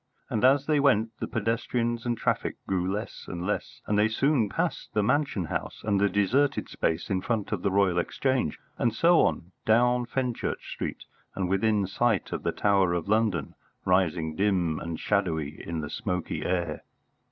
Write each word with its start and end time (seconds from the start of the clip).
And, 0.31 0.43
as 0.43 0.65
they 0.65 0.79
went, 0.79 1.11
the 1.19 1.27
pedestrians 1.27 2.07
and 2.07 2.17
traffic 2.17 2.57
grew 2.65 2.91
less 2.91 3.25
and 3.27 3.45
less, 3.45 3.83
and 3.85 3.99
they 3.99 4.07
soon 4.07 4.49
passed 4.49 4.95
the 4.95 5.03
Mansion 5.03 5.45
House 5.45 5.83
and 5.83 6.01
the 6.01 6.09
deserted 6.09 6.69
space 6.69 7.11
in 7.11 7.21
front 7.21 7.51
of 7.51 7.61
the 7.61 7.69
Royal 7.69 7.99
Exchange, 7.99 8.57
and 8.79 8.95
so 8.95 9.19
on 9.21 9.51
down 9.63 10.07
Fenchurch 10.07 10.71
Street 10.73 11.03
and 11.35 11.47
within 11.47 11.85
sight 11.85 12.31
of 12.31 12.41
the 12.41 12.51
Tower 12.51 12.93
of 12.93 13.07
London, 13.09 13.53
rising 13.85 14.35
dim 14.35 14.79
and 14.79 14.99
shadowy 14.99 15.61
in 15.67 15.81
the 15.81 15.89
smoky 15.91 16.43
air. 16.43 16.81